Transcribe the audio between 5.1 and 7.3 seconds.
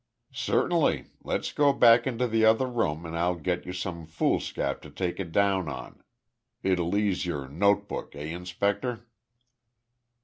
it down on. It'll ease